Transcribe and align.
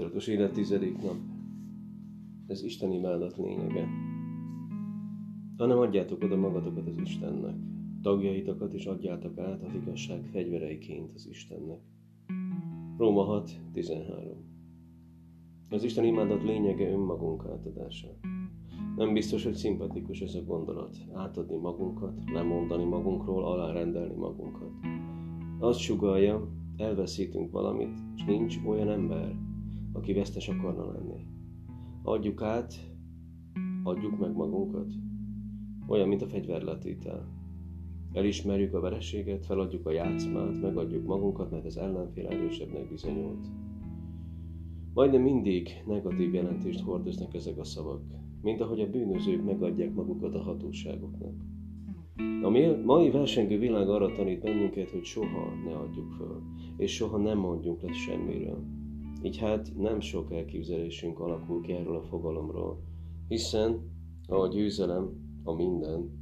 Tudatos 0.00 0.26
élet 0.26 0.52
tizedik 0.52 1.02
nap. 1.02 1.16
Ez 2.46 2.62
Isten 2.62 2.92
imádat 2.92 3.36
lényege. 3.36 3.88
Hanem 5.56 5.78
adjátok 5.78 6.22
oda 6.22 6.36
magatokat 6.36 6.86
az 6.86 6.96
Istennek. 7.02 7.54
Tagjaitokat 8.02 8.74
is 8.74 8.86
adjátok 8.86 9.38
át 9.38 9.62
az 9.62 9.74
igazság 9.74 10.24
fegyvereiként 10.32 11.10
az 11.14 11.28
Istennek. 11.28 11.80
Róma 12.98 13.22
6, 13.22 13.50
13. 13.72 14.36
Az 15.70 15.84
Isten 15.84 16.04
imádat 16.04 16.42
lényege 16.42 16.90
önmagunk 16.90 17.44
átadása. 17.46 18.08
Nem 18.96 19.12
biztos, 19.12 19.44
hogy 19.44 19.54
szimpatikus 19.54 20.20
ez 20.20 20.34
a 20.34 20.44
gondolat. 20.44 20.96
Átadni 21.12 21.56
magunkat, 21.56 22.30
lemondani 22.32 22.84
magunkról, 22.84 23.44
alárendelni 23.44 24.14
magunkat. 24.14 24.72
Azt 25.58 25.78
sugalja, 25.78 26.48
elveszítünk 26.76 27.50
valamit, 27.50 27.98
és 28.16 28.24
nincs 28.24 28.56
olyan 28.66 28.88
ember, 28.88 29.49
aki 30.00 30.12
vesztes 30.12 30.48
akarna 30.48 30.92
lenni. 30.92 31.26
Adjuk 32.02 32.42
át, 32.42 32.74
adjuk 33.82 34.18
meg 34.18 34.32
magunkat. 34.32 34.92
Olyan, 35.86 36.08
mint 36.08 36.22
a 36.22 36.26
fegyverletétel. 36.26 37.28
Elismerjük 38.12 38.74
a 38.74 38.80
vereséget, 38.80 39.46
feladjuk 39.46 39.86
a 39.86 39.90
játszmát, 39.90 40.60
megadjuk 40.60 41.06
magunkat, 41.06 41.50
mert 41.50 41.64
az 41.64 41.76
ellenfél 41.76 42.26
erősebbnek 42.26 42.88
bizonyult. 42.88 43.46
Majdnem 44.94 45.22
mindig 45.22 45.68
negatív 45.86 46.34
jelentést 46.34 46.80
hordoznak 46.80 47.34
ezek 47.34 47.58
a 47.58 47.64
szavak, 47.64 48.02
mint 48.42 48.60
ahogy 48.60 48.80
a 48.80 48.90
bűnözők 48.90 49.44
megadják 49.44 49.94
magukat 49.94 50.34
a 50.34 50.42
hatóságoknak. 50.42 51.34
A 52.42 52.48
mai 52.84 53.10
versengő 53.10 53.58
világ 53.58 53.88
arra 53.88 54.12
tanít 54.12 54.40
bennünket, 54.40 54.90
hogy 54.90 55.04
soha 55.04 55.54
ne 55.64 55.76
adjuk 55.76 56.10
föl, 56.10 56.42
és 56.76 56.94
soha 56.94 57.18
nem 57.18 57.38
mondjunk 57.38 57.82
le 57.82 57.92
semmiről. 57.92 58.79
Így 59.22 59.38
hát 59.38 59.76
nem 59.76 60.00
sok 60.00 60.32
elképzelésünk 60.32 61.18
alakul 61.20 61.60
ki 61.60 61.72
erről 61.72 61.96
a 61.96 62.02
fogalomról, 62.02 62.82
hiszen 63.28 63.80
a 64.28 64.46
győzelem 64.46 65.10
a 65.44 65.52
minden, 65.52 66.20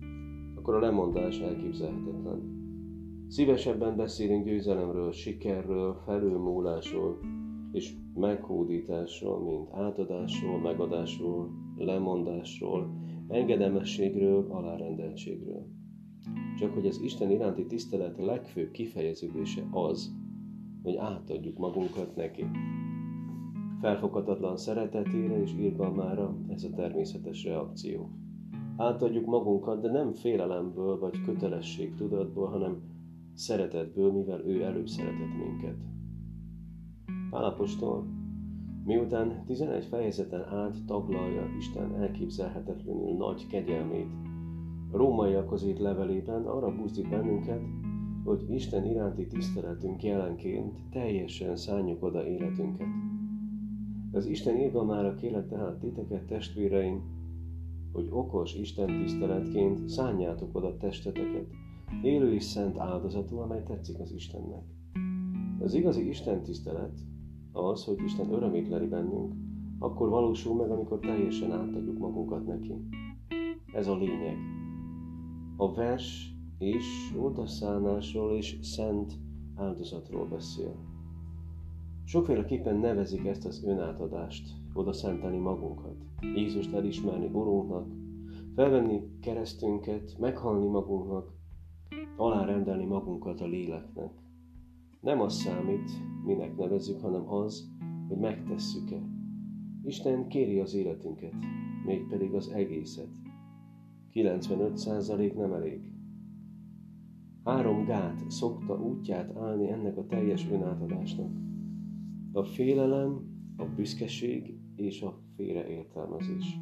akkor 0.56 0.74
a 0.74 0.80
lemondás 0.80 1.41
elképzelhetetlen. 1.41 2.56
Szívesebben 3.28 3.96
beszélünk 3.96 4.44
győzelemről, 4.44 5.12
sikerről, 5.12 5.94
felülmúlásról 6.04 7.19
és 7.72 7.94
meghódításról, 8.14 9.41
mint 9.41 9.69
átadásról, 9.72 10.58
megadásról, 10.58 11.50
lemondásról, 11.76 12.91
engedelmességről, 13.28 14.46
alárendeltségről. 14.50 15.66
Csak 16.58 16.72
hogy 16.74 16.86
az 16.86 17.00
Isten 17.02 17.30
iránti 17.30 17.66
tisztelet 17.66 18.19
legfőbb 18.19 18.70
kifejeződése 18.70 19.66
az, 19.70 20.17
hogy 20.82 20.96
átadjuk 20.96 21.58
magunkat 21.58 22.16
neki. 22.16 22.44
Felfoghatatlan 23.80 24.56
szeretetére 24.56 25.40
és 25.40 25.54
irgalmára 25.54 26.36
ez 26.48 26.62
a 26.62 26.74
természetes 26.74 27.44
reakció. 27.44 28.10
Átadjuk 28.76 29.26
magunkat, 29.26 29.80
de 29.80 29.90
nem 29.90 30.12
félelemből 30.12 30.98
vagy 30.98 31.22
kötelesség 31.24 31.94
tudatból, 31.94 32.48
hanem 32.48 32.82
szeretetből, 33.34 34.12
mivel 34.12 34.40
ő 34.46 34.62
előbb 34.62 34.86
szeretett 34.86 35.36
minket. 35.44 35.76
Pálapostól, 37.30 38.06
miután 38.84 39.44
11 39.46 39.84
fejezeten 39.84 40.44
át 40.44 40.84
taglalja 40.86 41.42
Isten 41.58 41.94
elképzelhetetlenül 41.94 43.16
nagy 43.16 43.46
kegyelmét, 43.46 44.08
rómaiakhoz 44.92 45.64
írt 45.64 45.78
levelében 45.78 46.46
arra 46.46 46.74
buzdít 46.74 47.08
bennünket, 47.08 47.60
hogy 48.28 48.50
Isten 48.50 48.84
iránti 48.84 49.26
tiszteletünk 49.26 50.02
jelenként 50.02 50.78
teljesen 50.90 51.56
szálljuk 51.56 52.02
oda 52.02 52.26
életünket. 52.26 52.86
Az 54.12 54.26
Isten 54.26 54.56
irgalmára 54.56 55.14
kérlek 55.14 55.48
tehát 55.48 55.78
titeket, 55.78 56.26
testvéreim, 56.26 57.03
hogy 57.92 58.08
okos 58.10 58.54
Isten 58.54 58.86
tiszteletként 58.86 59.88
szánjátok 59.88 60.56
oda 60.56 60.76
testeteket, 60.76 61.47
élő 62.03 62.34
és 62.34 62.44
szent 62.44 62.78
áldozatul, 62.78 63.42
amely 63.42 63.62
tetszik 63.62 63.98
az 63.98 64.12
Istennek. 64.12 64.64
Az 65.60 65.74
igazi 65.74 66.08
Isten 66.08 66.42
tisztelet 66.42 66.98
az, 67.53 67.84
hogy 67.84 68.03
Isten 68.04 68.32
örömét 68.32 68.69
leri 68.69 68.86
bennünk, 68.86 69.34
akkor 69.78 70.08
valósul 70.08 70.56
meg, 70.56 70.70
amikor 70.70 70.98
teljesen 70.98 71.53
átadjuk 71.53 71.98
magunkat 71.98 72.47
neki. 72.47 72.74
Ez 73.72 73.86
a 73.86 73.97
lényeg. 73.97 74.36
A 75.56 75.74
vers 75.74 76.38
és 76.58 77.14
odaszánásról 77.19 78.36
és 78.36 78.58
szent 78.62 79.12
áldozatról 79.54 80.26
beszél. 80.26 80.74
Sokféleképpen 82.04 82.76
nevezik 82.76 83.26
ezt 83.26 83.44
az 83.44 83.64
önátadást, 83.64 84.48
oda 84.74 84.92
szenteni 84.92 85.38
magunkat, 85.38 85.97
Jézust 86.20 86.72
elismerni 86.72 87.26
Urunknak, 87.26 87.86
felvenni 88.54 89.02
keresztünket, 89.20 90.18
meghalni 90.18 90.66
magunknak, 90.66 91.32
alárendelni 92.16 92.84
magunkat 92.84 93.41
a 93.41 93.47
léleknek. 93.47 94.12
Nem 95.00 95.20
az 95.20 95.34
számít, 95.34 95.91
minek 96.24 96.56
nevezzük, 96.56 97.00
hanem 97.00 97.32
az, 97.32 97.68
hogy 98.08 98.18
megtesszük-e. 98.18 99.02
Isten 99.84 100.28
kéri 100.28 100.58
az 100.58 100.74
életünket, 100.74 101.34
mégpedig 101.84 102.34
az 102.34 102.48
egészet. 102.48 103.08
95% 104.12 105.34
nem 105.34 105.52
elég. 105.52 105.97
Három 107.48 107.84
gát 107.84 108.31
szokta 108.31 108.81
útját 108.81 109.36
állni 109.36 109.70
ennek 109.70 109.97
a 109.97 110.06
teljes 110.06 110.48
önátadásnak. 110.50 111.31
A 112.32 112.42
félelem, 112.42 113.20
a 113.56 113.64
büszkeség 113.64 114.59
és 114.76 115.03
a 115.03 115.19
félreértelmezés. 115.36 116.59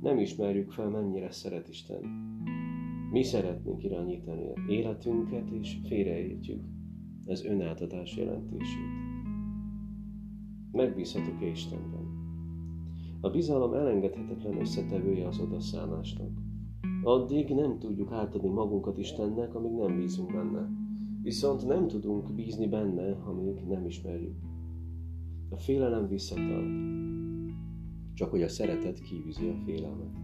Nem 0.00 0.18
ismerjük 0.18 0.70
fel, 0.70 0.88
mennyire 0.88 1.30
szeret 1.30 1.68
Isten. 1.68 2.02
Mi 3.10 3.22
szeretnénk 3.22 3.84
irányítani 3.84 4.52
életünket, 4.68 5.50
és 5.50 5.78
félreértjük 5.88 6.64
ez 7.26 7.44
önátadás 7.44 8.16
jelentését. 8.16 8.90
Megbízhatok-e 10.72 11.46
Istenben? 11.46 12.06
A 13.20 13.30
bizalom 13.30 13.74
elengedhetetlen 13.74 14.60
összetevője 14.60 15.26
az 15.26 15.38
odaszánásnak. 15.38 16.49
Addig 17.02 17.54
nem 17.54 17.78
tudjuk 17.78 18.12
átadni 18.12 18.48
magunkat 18.48 18.98
Istennek, 18.98 19.54
amíg 19.54 19.72
nem 19.72 19.96
bízunk 19.96 20.32
benne. 20.32 20.68
Viszont 21.22 21.66
nem 21.66 21.86
tudunk 21.86 22.34
bízni 22.34 22.68
benne, 22.68 23.12
amíg 23.12 23.64
nem 23.68 23.86
ismerjük. 23.86 24.36
A 25.50 25.56
félelem 25.56 26.08
visszatart, 26.08 26.68
csak 28.14 28.30
hogy 28.30 28.42
a 28.42 28.48
szeretet 28.48 29.00
kívüzi 29.00 29.48
a 29.48 29.56
félelmet. 29.64 30.18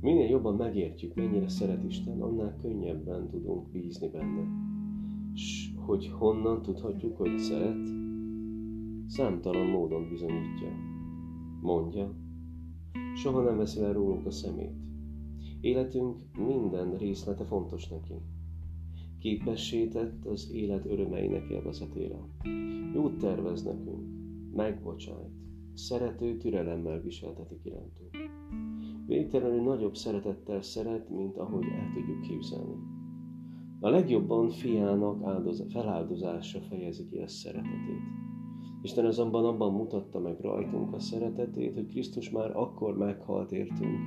Minél 0.00 0.28
jobban 0.28 0.54
megértjük, 0.54 1.14
mennyire 1.14 1.48
szeret 1.48 1.84
Isten, 1.84 2.20
annál 2.20 2.58
könnyebben 2.62 3.28
tudunk 3.28 3.70
bízni 3.70 4.08
benne. 4.08 4.48
S 5.34 5.72
hogy 5.76 6.08
honnan 6.18 6.62
tudhatjuk, 6.62 7.16
hogy 7.16 7.38
szeret? 7.38 7.88
Számtalan 9.06 9.66
módon 9.66 10.08
bizonyítja. 10.08 10.68
Mondja, 11.60 12.14
soha 13.14 13.42
nem 13.42 13.56
veszi 13.56 13.80
el 13.80 13.92
rólunk 13.92 14.26
a 14.26 14.30
szemét. 14.30 14.82
Életünk 15.64 16.16
minden 16.46 16.96
részlete 16.96 17.44
fontos 17.44 17.88
neki. 17.88 18.14
Képessé 19.18 19.86
tett 19.86 20.24
az 20.24 20.50
élet 20.52 20.84
örömeinek 20.84 21.50
élvezetére. 21.50 22.18
Jót 22.94 23.18
tervez 23.18 23.62
nekünk, 23.62 24.06
megbocsájt, 24.54 25.32
szerető 25.74 26.36
türelemmel 26.36 27.00
viseltetik 27.00 27.60
irántunk. 27.64 28.16
Végtelenül 29.06 29.62
nagyobb 29.62 29.96
szeretettel 29.96 30.62
szeret, 30.62 31.10
mint 31.10 31.36
ahogy 31.36 31.64
el 31.64 31.90
tudjuk 31.94 32.20
képzelni. 32.20 32.76
A 33.80 33.88
legjobban 33.88 34.48
fiának 34.50 35.22
áldoz, 35.22 35.66
feláldozása 35.68 36.60
fejezi 36.60 37.06
ki 37.06 37.18
a 37.18 37.28
szeretetét. 37.28 38.02
Isten 38.82 39.04
azonban 39.04 39.44
abban 39.44 39.72
mutatta 39.72 40.20
meg 40.20 40.40
rajtunk 40.40 40.94
a 40.94 40.98
szeretetét, 40.98 41.74
hogy 41.74 41.86
Krisztus 41.86 42.30
már 42.30 42.56
akkor 42.56 42.96
meghalt 42.96 43.52
értünk, 43.52 43.98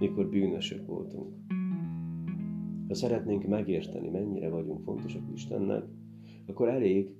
mikor 0.00 0.28
bűnösök 0.28 0.86
voltunk. 0.86 1.34
Ha 2.88 2.94
szeretnénk 2.94 3.46
megérteni, 3.46 4.08
mennyire 4.08 4.48
vagyunk 4.48 4.82
fontosak 4.82 5.22
Istennek, 5.34 5.84
akkor 6.46 6.68
elég 6.68 7.14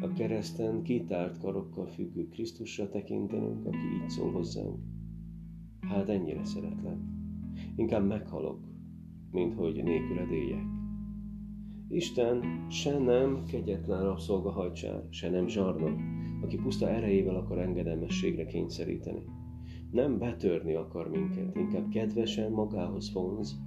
a 0.00 0.12
kereszten 0.12 0.82
kitárt 0.82 1.38
karokkal 1.38 1.86
függő 1.86 2.28
Krisztusra 2.28 2.88
tekintenünk, 2.88 3.66
aki 3.66 3.76
így 3.76 4.08
szól 4.08 4.32
hozzánk. 4.32 4.76
Hát 5.80 6.08
ennyire 6.08 6.44
szeretlek. 6.44 6.96
Inkább 7.76 8.06
meghalok, 8.06 8.60
mint 9.30 9.54
hogy 9.54 9.82
nélküled 9.82 10.30
éljek. 10.30 10.64
Isten 11.88 12.66
se 12.68 12.98
nem 12.98 13.44
kegyetlen 13.44 14.02
rabszolgahajcsár, 14.02 15.02
se 15.10 15.30
nem 15.30 15.48
zsarnok, 15.48 16.00
aki 16.42 16.56
puszta 16.56 16.88
erejével 16.88 17.36
akar 17.36 17.58
engedelmességre 17.58 18.46
kényszeríteni. 18.46 19.22
Nem 19.90 20.18
betörni 20.18 20.74
akar 20.74 21.10
minket, 21.10 21.56
inkább 21.56 21.88
kedvesen 21.88 22.52
magához 22.52 23.12
vonz, 23.12 23.58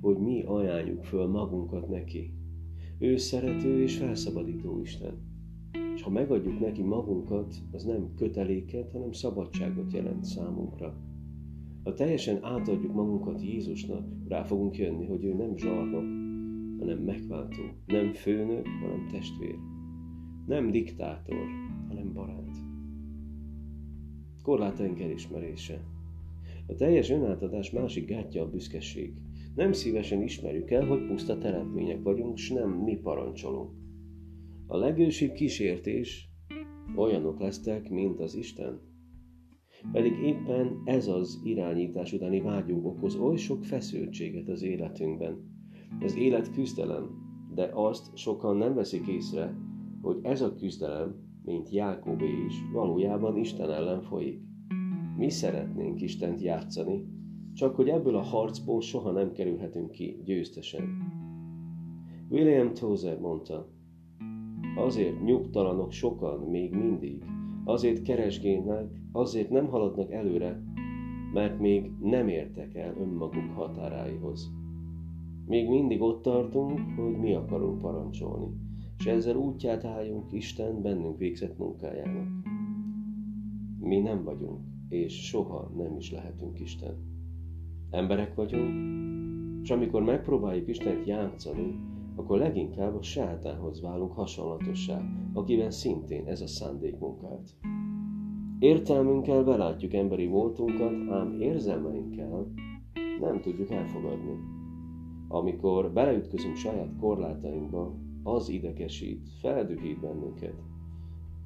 hogy 0.00 0.18
mi 0.18 0.42
ajánljuk 0.42 1.04
föl 1.04 1.26
magunkat 1.26 1.88
neki. 1.88 2.34
Ő 2.98 3.16
szerető 3.16 3.82
és 3.82 3.96
felszabadító 3.96 4.80
Isten. 4.80 5.14
És 5.94 6.02
ha 6.02 6.10
megadjuk 6.10 6.60
neki 6.60 6.82
magunkat, 6.82 7.54
az 7.72 7.84
nem 7.84 8.14
köteléket, 8.16 8.90
hanem 8.90 9.12
szabadságot 9.12 9.92
jelent 9.92 10.24
számunkra. 10.24 10.94
Ha 11.84 11.92
teljesen 11.92 12.44
átadjuk 12.44 12.94
magunkat 12.94 13.42
Jézusnak, 13.42 14.06
rá 14.28 14.42
fogunk 14.42 14.76
jönni, 14.76 15.06
hogy 15.06 15.24
ő 15.24 15.34
nem 15.34 15.56
zsarnok, 15.56 16.04
hanem 16.78 16.98
megváltó, 17.04 17.62
nem 17.86 18.12
főnök, 18.12 18.66
hanem 18.66 19.06
testvér, 19.12 19.56
nem 20.46 20.70
diktátor, 20.70 21.46
hanem 21.88 22.12
barát. 22.12 22.63
Korlátaink 24.44 25.00
elismerése. 25.00 25.80
A 26.66 26.74
teljes 26.74 27.10
önátadás 27.10 27.70
másik 27.70 28.08
gátja 28.08 28.42
a 28.42 28.50
büszkeség. 28.50 29.12
Nem 29.54 29.72
szívesen 29.72 30.22
ismerjük 30.22 30.70
el, 30.70 30.86
hogy 30.86 31.06
puszta 31.06 31.38
teremtmények 31.38 32.02
vagyunk, 32.02 32.36
s 32.36 32.50
nem 32.50 32.70
mi 32.70 32.96
parancsolunk. 32.96 33.70
A 34.66 34.76
legősibb 34.76 35.32
kísértés 35.32 36.28
olyanok 36.96 37.40
lesztek, 37.40 37.90
mint 37.90 38.20
az 38.20 38.34
Isten. 38.34 38.80
Pedig 39.92 40.12
éppen 40.12 40.82
ez 40.84 41.06
az 41.06 41.40
irányítás 41.44 42.12
utáni 42.12 42.40
vágyunk 42.40 42.86
okoz 42.86 43.16
oly 43.16 43.36
sok 43.36 43.64
feszültséget 43.64 44.48
az 44.48 44.62
életünkben. 44.62 45.36
Ez 46.00 46.16
élet 46.16 46.52
küzdelem, 46.52 47.10
de 47.54 47.70
azt 47.72 48.16
sokan 48.16 48.56
nem 48.56 48.74
veszik 48.74 49.06
észre, 49.06 49.56
hogy 50.00 50.18
ez 50.22 50.40
a 50.40 50.54
küzdelem, 50.54 51.23
mint 51.44 51.70
Jákobé 51.70 52.44
is, 52.46 52.54
valójában 52.72 53.36
Isten 53.36 53.70
ellen 53.70 54.02
folyik. 54.02 54.40
Mi 55.16 55.30
szeretnénk 55.30 56.00
Istent 56.00 56.40
játszani, 56.40 57.04
csak 57.54 57.74
hogy 57.74 57.88
ebből 57.88 58.16
a 58.16 58.22
harcból 58.22 58.80
soha 58.80 59.10
nem 59.10 59.32
kerülhetünk 59.32 59.90
ki 59.90 60.20
győztesen. 60.24 60.82
William 62.28 62.72
Tozer 62.72 63.18
mondta, 63.18 63.68
azért 64.76 65.24
nyugtalanok 65.24 65.92
sokan 65.92 66.40
még 66.40 66.74
mindig, 66.74 67.24
azért 67.64 68.02
keresgélnek, 68.02 69.00
azért 69.12 69.50
nem 69.50 69.66
haladnak 69.66 70.12
előre, 70.12 70.62
mert 71.32 71.58
még 71.58 71.90
nem 72.00 72.28
értek 72.28 72.74
el 72.74 72.96
önmaguk 72.96 73.50
határáihoz. 73.54 74.52
Még 75.46 75.68
mindig 75.68 76.00
ott 76.00 76.22
tartunk, 76.22 76.80
hogy 76.96 77.16
mi 77.18 77.34
akarunk 77.34 77.80
parancsolni, 77.80 78.63
és 79.04 79.10
ezzel 79.10 79.36
útját 79.36 79.84
álljunk 79.84 80.32
Isten 80.32 80.82
bennünk 80.82 81.18
végzett 81.18 81.58
munkájának. 81.58 82.28
Mi 83.80 83.98
nem 84.00 84.24
vagyunk, 84.24 84.60
és 84.88 85.26
soha 85.26 85.70
nem 85.76 85.96
is 85.96 86.10
lehetünk 86.10 86.60
Isten. 86.60 86.94
Emberek 87.90 88.34
vagyunk, 88.34 88.72
és 89.62 89.70
amikor 89.70 90.02
megpróbáljuk 90.02 90.68
Istent 90.68 91.06
játszani, 91.06 91.78
akkor 92.14 92.38
leginkább 92.38 92.94
a 92.94 93.02
sátához 93.02 93.80
válunk 93.80 94.12
hasonlatossá, 94.12 95.02
akiben 95.32 95.70
szintén 95.70 96.26
ez 96.26 96.40
a 96.40 96.46
szándék 96.46 96.98
munkált. 96.98 97.54
Értelmünkkel 98.58 99.44
belátjuk 99.44 99.94
emberi 99.94 100.26
voltunkat, 100.26 101.10
ám 101.10 101.40
érzelmeinkkel 101.40 102.52
nem 103.20 103.40
tudjuk 103.40 103.70
elfogadni. 103.70 104.38
Amikor 105.28 105.92
beleütközünk 105.92 106.56
saját 106.56 106.96
korlátainkba, 107.00 108.03
az 108.24 108.48
idegesít, 108.48 109.28
feldühít 109.40 110.00
bennünket. 110.00 110.54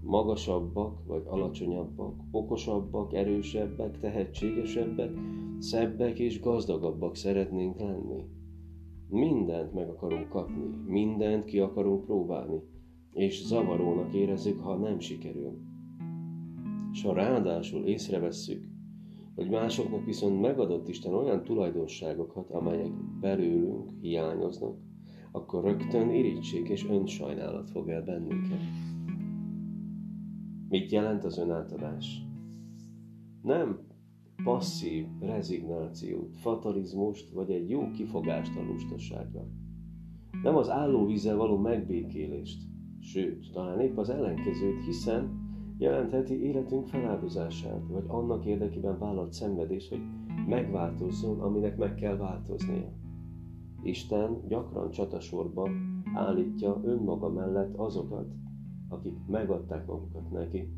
Magasabbak 0.02 1.06
vagy 1.06 1.22
alacsonyabbak, 1.26 2.14
okosabbak, 2.30 3.14
erősebbek, 3.14 3.98
tehetségesebbek, 3.98 5.10
szebbek 5.58 6.18
és 6.18 6.40
gazdagabbak 6.40 7.16
szeretnénk 7.16 7.78
lenni. 7.78 8.24
Mindent 9.08 9.72
meg 9.72 9.88
akarunk 9.88 10.28
kapni, 10.28 10.66
mindent 10.86 11.44
ki 11.44 11.58
akarunk 11.58 12.04
próbálni, 12.04 12.62
és 13.12 13.46
zavarónak 13.46 14.14
érezzük, 14.14 14.60
ha 14.60 14.76
nem 14.76 14.98
sikerül. 14.98 15.58
És 16.92 17.02
ha 17.02 17.12
ráadásul 17.12 17.84
észrevesszük, 17.84 18.64
hogy 19.34 19.48
másoknak 19.50 20.04
viszont 20.04 20.40
megadott 20.40 20.88
Isten 20.88 21.14
olyan 21.14 21.44
tulajdonságokat, 21.44 22.50
amelyek 22.50 22.92
belőlünk 23.20 23.90
hiányoznak, 24.00 24.76
akkor 25.30 25.64
rögtön 25.64 26.10
irítség 26.10 26.68
és 26.68 26.88
önsajnálat 26.88 27.70
fog 27.70 27.88
el 27.88 28.02
bennünket. 28.02 28.62
Mit 30.68 30.90
jelent 30.90 31.24
az 31.24 31.38
önátadás? 31.38 32.22
Nem 33.42 33.78
passzív 34.44 35.06
rezignációt, 35.20 36.36
fatalizmust 36.36 37.30
vagy 37.30 37.50
egy 37.50 37.70
jó 37.70 37.90
kifogást 37.90 38.56
a 38.56 38.62
lustaságra. 38.62 39.46
Nem 40.42 40.56
az 40.56 40.70
állóvízzel 40.70 41.36
való 41.36 41.56
megbékélést, 41.56 42.62
sőt, 43.00 43.50
talán 43.52 43.80
épp 43.80 43.96
az 43.96 44.10
ellenkezőt, 44.10 44.84
hiszen 44.84 45.46
jelentheti 45.78 46.42
életünk 46.42 46.86
feláldozását, 46.86 47.86
vagy 47.88 48.04
annak 48.06 48.44
érdekében 48.46 48.98
vállalt 48.98 49.32
szenvedés, 49.32 49.88
hogy 49.88 50.00
megváltozzon, 50.46 51.40
aminek 51.40 51.76
meg 51.76 51.94
kell 51.94 52.16
változnia. 52.16 52.92
Isten 53.82 54.46
gyakran 54.48 54.90
csatasorba 54.90 55.68
állítja 56.14 56.80
önmaga 56.84 57.28
mellett 57.28 57.76
azokat, 57.76 58.26
akik 58.88 59.14
megadták 59.26 59.86
magukat 59.86 60.30
neki. 60.30 60.68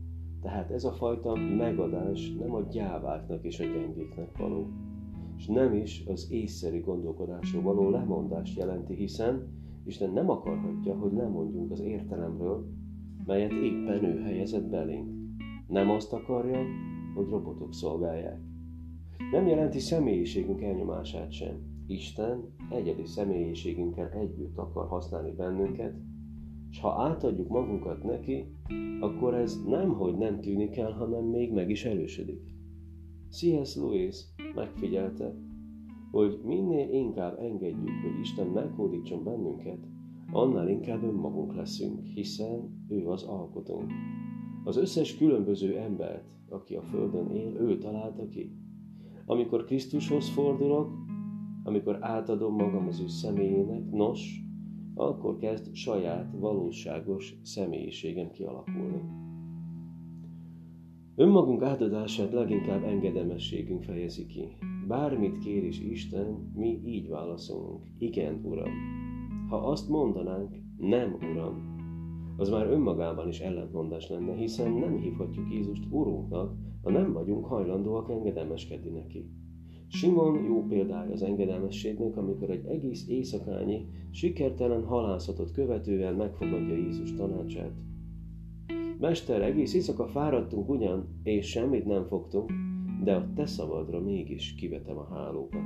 Tehát 0.40 0.70
ez 0.70 0.84
a 0.84 0.92
fajta 0.92 1.34
megadás 1.56 2.32
nem 2.32 2.54
a 2.54 2.60
gyáváknak 2.60 3.44
és 3.44 3.60
a 3.60 3.64
gyengéknek 3.64 4.36
való, 4.36 4.68
és 5.36 5.46
nem 5.46 5.74
is 5.74 6.04
az 6.06 6.30
észszerű 6.30 6.80
gondolkodásról 6.80 7.62
való 7.62 7.90
lemondást 7.90 8.58
jelenti, 8.58 8.94
hiszen 8.94 9.58
Isten 9.84 10.10
nem 10.10 10.30
akarhatja, 10.30 10.94
hogy 10.94 11.12
lemondjunk 11.12 11.70
az 11.70 11.80
értelemről, 11.80 12.66
melyet 13.26 13.52
éppen 13.52 14.04
ő 14.04 14.20
helyezett 14.20 14.68
belénk. 14.68 15.08
Nem 15.66 15.90
azt 15.90 16.12
akarja, 16.12 16.58
hogy 17.14 17.28
robotok 17.28 17.74
szolgálják. 17.74 18.40
Nem 19.32 19.46
jelenti 19.46 19.78
személyiségünk 19.78 20.62
elnyomását 20.62 21.32
sem. 21.32 21.69
Isten 21.90 22.54
egyedi 22.68 23.04
személyiségünkkel 23.04 24.08
együtt 24.08 24.58
akar 24.58 24.88
használni 24.88 25.32
bennünket, 25.32 25.94
és 26.70 26.80
ha 26.80 27.02
átadjuk 27.02 27.48
magunkat 27.48 28.02
neki, 28.02 28.46
akkor 29.00 29.34
ez 29.34 29.62
nem, 29.66 29.92
hogy 29.92 30.16
nem 30.16 30.40
tűnik 30.40 30.76
el, 30.76 30.92
hanem 30.92 31.24
még 31.24 31.52
meg 31.52 31.70
is 31.70 31.84
erősödik. 31.84 32.40
C.S. 33.30 33.76
Lewis 33.76 34.24
megfigyelte, 34.54 35.34
hogy 36.10 36.40
minél 36.44 36.90
inkább 36.90 37.38
engedjük, 37.38 38.00
hogy 38.02 38.20
Isten 38.20 38.46
meghódítson 38.46 39.24
bennünket, 39.24 39.86
annál 40.32 40.68
inkább 40.68 41.02
önmagunk 41.02 41.54
leszünk, 41.54 42.06
hiszen 42.06 42.84
ő 42.88 43.08
az 43.08 43.22
alkotónk. 43.22 43.90
Az 44.64 44.76
összes 44.76 45.16
különböző 45.16 45.76
embert, 45.76 46.32
aki 46.48 46.74
a 46.74 46.82
Földön 46.82 47.30
él, 47.30 47.56
ő 47.56 47.78
találta 47.78 48.28
ki. 48.28 48.52
Amikor 49.26 49.64
Krisztushoz 49.64 50.28
fordulok, 50.28 50.92
amikor 51.70 51.98
átadom 52.00 52.54
magam 52.54 52.86
az 52.86 53.00
ő 53.00 53.08
személyének, 53.08 53.90
nos, 53.90 54.42
akkor 54.94 55.36
kezd 55.36 55.74
saját, 55.74 56.32
valóságos 56.38 57.34
személyiségem 57.42 58.30
kialakulni. 58.30 59.00
Önmagunk 61.14 61.62
átadását 61.62 62.32
leginkább 62.32 62.84
engedelmességünk 62.84 63.82
fejezi 63.82 64.26
ki. 64.26 64.48
Bármit 64.88 65.38
kér 65.38 65.64
is 65.64 65.80
Isten, 65.80 66.52
mi 66.54 66.80
így 66.84 67.08
válaszolunk. 67.08 67.86
Igen, 67.98 68.40
Uram. 68.42 68.72
Ha 69.48 69.56
azt 69.56 69.88
mondanánk, 69.88 70.56
nem, 70.76 71.14
Uram, 71.14 71.78
az 72.36 72.48
már 72.48 72.66
önmagában 72.66 73.28
is 73.28 73.40
ellentmondás 73.40 74.08
lenne, 74.08 74.34
hiszen 74.34 74.72
nem 74.72 74.96
hívhatjuk 74.96 75.52
Jézust 75.52 75.84
Urunknak, 75.90 76.54
ha 76.82 76.90
nem 76.90 77.12
vagyunk 77.12 77.44
hajlandóak 77.44 78.10
engedelmeskedni 78.10 78.90
neki. 78.90 79.30
Simon 79.92 80.44
jó 80.44 80.66
példája 80.66 81.12
az 81.12 81.22
engedelmességnek, 81.22 82.16
amikor 82.16 82.50
egy 82.50 82.66
egész 82.66 83.08
éjszakányi, 83.08 83.86
sikertelen 84.10 84.84
halászatot 84.84 85.52
követően 85.52 86.14
megfogadja 86.14 86.74
Jézus 86.74 87.14
tanácsát. 87.14 87.72
Mester, 88.98 89.42
egész 89.42 89.74
éjszaka 89.74 90.06
fáradtunk 90.06 90.68
ugyan, 90.68 91.20
és 91.22 91.46
semmit 91.46 91.84
nem 91.84 92.04
fogtunk, 92.04 92.52
de 93.04 93.14
a 93.14 93.32
te 93.34 93.46
szabadra 93.46 94.00
mégis 94.00 94.54
kivetem 94.54 94.96
a 94.96 95.08
hálókat. 95.14 95.64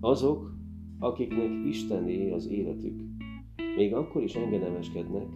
Azok, 0.00 0.56
akiknek 0.98 1.66
Istené 1.66 2.30
az 2.30 2.48
életük, 2.48 3.02
még 3.76 3.94
akkor 3.94 4.22
is 4.22 4.34
engedelmeskednek, 4.34 5.26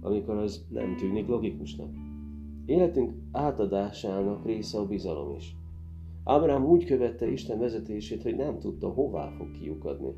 amikor 0.00 0.36
az 0.36 0.66
nem 0.70 0.96
tűnik 0.96 1.26
logikusnak. 1.26 1.90
Életünk 2.66 3.12
átadásának 3.32 4.46
része 4.46 4.78
a 4.78 4.86
bizalom 4.86 5.34
is. 5.36 5.56
Ábrám 6.24 6.64
úgy 6.64 6.84
követte 6.84 7.30
Isten 7.30 7.58
vezetését, 7.58 8.22
hogy 8.22 8.36
nem 8.36 8.58
tudta, 8.58 8.88
hová 8.88 9.28
fog 9.28 9.50
kiukadni. 9.50 10.12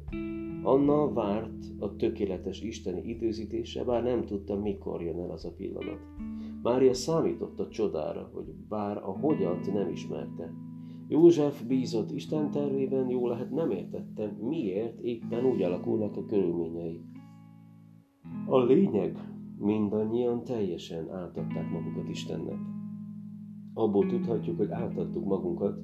Anna 0.62 1.12
várt 1.12 1.64
a 1.78 1.96
tökéletes 1.96 2.60
isteni 2.60 3.08
időzítése, 3.08 3.84
bár 3.84 4.02
nem 4.02 4.25
tudta, 4.25 4.56
mikor 4.60 5.02
jön 5.02 5.18
el 5.18 5.30
az 5.30 5.44
a 5.44 5.52
pillanat. 5.56 5.98
Mária 6.62 6.94
számított 6.94 7.60
a 7.60 7.68
csodára, 7.68 8.30
hogy 8.32 8.54
bár 8.68 8.96
a 8.96 9.18
hogyant 9.20 9.72
nem 9.72 9.88
ismerte. 9.88 10.52
József 11.08 11.62
bízott 11.62 12.10
Isten 12.10 12.50
tervében, 12.50 13.08
jó 13.08 13.26
lehet 13.26 13.50
nem 13.50 13.70
értette, 13.70 14.36
miért 14.40 15.00
éppen 15.00 15.44
úgy 15.44 15.62
alakulnak 15.62 16.16
a 16.16 16.25
körülményei. 16.25 17.00
A 18.46 18.58
lényeg, 18.58 19.18
mindannyian 19.58 20.44
teljesen 20.44 21.10
átadták 21.10 21.70
magukat 21.70 22.08
Istennek. 22.08 22.58
Abból 23.75 24.06
tudhatjuk, 24.06 24.56
hogy 24.56 24.70
átadtuk 24.70 25.25
magunkat, 25.25 25.78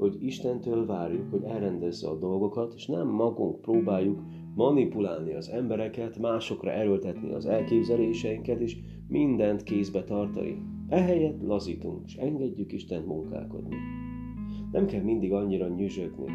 hogy 0.00 0.16
Istentől 0.18 0.86
várjuk, 0.86 1.30
hogy 1.30 1.42
elrendezze 1.42 2.08
a 2.08 2.18
dolgokat, 2.18 2.74
és 2.76 2.86
nem 2.86 3.08
magunk 3.08 3.60
próbáljuk 3.60 4.22
manipulálni 4.54 5.34
az 5.34 5.48
embereket, 5.48 6.18
másokra 6.18 6.70
erőltetni 6.70 7.32
az 7.32 7.46
elképzeléseinket, 7.46 8.60
és 8.60 8.76
mindent 9.08 9.62
kézbe 9.62 10.04
tartani. 10.04 10.62
Ehelyett 10.88 11.42
lazítunk, 11.42 12.00
és 12.06 12.14
engedjük 12.14 12.72
Isten 12.72 13.02
munkálkodni. 13.02 13.76
Nem 14.72 14.86
kell 14.86 15.02
mindig 15.02 15.32
annyira 15.32 15.68
nyüzsögni. 15.68 16.30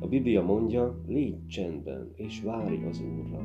A 0.00 0.06
Biblia 0.06 0.42
mondja, 0.42 1.00
légy 1.06 1.46
csendben, 1.46 2.12
és 2.14 2.42
várj 2.42 2.84
az 2.84 3.02
Úrra. 3.18 3.42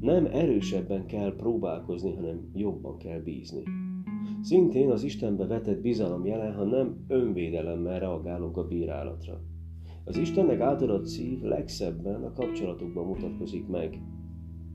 Nem 0.00 0.26
erősebben 0.26 1.06
kell 1.06 1.36
próbálkozni, 1.36 2.14
hanem 2.14 2.50
jobban 2.54 2.98
kell 2.98 3.20
bízni. 3.20 3.62
Szintén 4.42 4.90
az 4.90 5.02
Istenbe 5.02 5.46
vetett 5.46 5.80
bizalom 5.80 6.26
jelen, 6.26 6.54
ha 6.54 6.64
nem 6.64 7.04
önvédelemmel 7.08 7.98
reagálunk 7.98 8.56
a 8.56 8.66
bírálatra. 8.66 9.40
Az 10.04 10.16
Istennek 10.16 10.60
átadott 10.60 11.06
szív 11.06 11.40
legszebben 11.40 12.24
a 12.24 12.32
kapcsolatokban 12.32 13.06
mutatkozik 13.06 13.66
meg. 13.66 14.00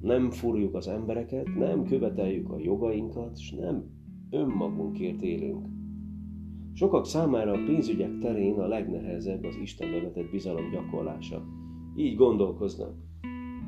Nem 0.02 0.30
furjuk 0.30 0.76
az 0.76 0.88
embereket, 0.88 1.56
nem 1.58 1.84
követeljük 1.84 2.50
a 2.50 2.60
jogainkat, 2.60 3.38
és 3.38 3.52
nem 3.52 3.84
önmagunkért 4.30 5.22
élünk. 5.22 5.66
Sokak 6.74 7.06
számára 7.06 7.52
a 7.52 7.64
pénzügyek 7.66 8.18
terén 8.18 8.54
a 8.54 8.68
legnehezebb 8.68 9.44
az 9.44 9.56
Istenbe 9.62 10.00
vetett 10.02 10.32
bizalom 10.32 10.72
gyakorlása. 10.72 11.44
Így 11.96 12.16
gondolkoznak. 12.16 12.94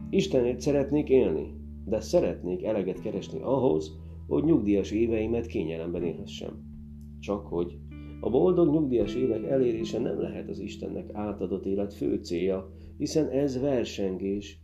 Istenért 0.09 0.59
szeretnék 0.59 1.09
élni, 1.09 1.53
de 1.85 1.99
szeretnék 1.99 2.63
eleget 2.63 3.01
keresni 3.01 3.41
ahhoz, 3.41 3.99
hogy 4.33 4.43
nyugdíjas 4.43 4.91
éveimet 4.91 5.45
kényelemben 5.45 6.03
élhessem. 6.03 6.63
Csak 7.19 7.47
hogy 7.47 7.77
a 8.19 8.29
boldog 8.29 8.73
nyugdíjas 8.73 9.15
évek 9.15 9.43
elérése 9.43 9.99
nem 9.99 10.19
lehet 10.19 10.49
az 10.49 10.59
Istennek 10.59 11.09
átadott 11.13 11.65
élet 11.65 11.93
fő 11.93 12.15
célja, 12.15 12.69
hiszen 12.97 13.29
ez 13.29 13.61
versengés 13.61 14.61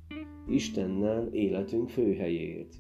Istennel 0.47 1.27
életünk 1.31 1.89
főhelyéért. 1.89 2.75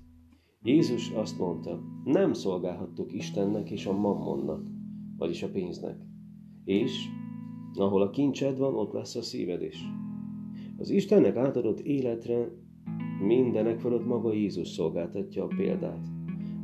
Jézus 0.61 1.11
azt 1.11 1.39
mondta, 1.39 1.81
nem 2.05 2.33
szolgálhattok 2.33 3.13
Istennek 3.13 3.71
és 3.71 3.85
a 3.85 3.99
mammonnak, 3.99 4.67
vagyis 5.17 5.43
a 5.43 5.49
pénznek. 5.49 5.97
És 6.65 7.05
ahol 7.73 8.01
a 8.01 8.09
kincsed 8.09 8.57
van, 8.57 8.75
ott 8.75 8.93
lesz 8.93 9.15
a 9.15 9.21
szíved 9.21 9.61
is. 9.61 9.83
Az 10.77 10.89
Istennek 10.89 11.35
átadott 11.35 11.79
életre 11.79 12.51
mindenek 13.25 13.79
fölött 13.79 14.05
maga 14.05 14.33
Jézus 14.33 14.67
szolgáltatja 14.67 15.43
a 15.43 15.47
példát. 15.57 16.18